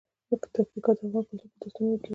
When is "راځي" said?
2.07-2.09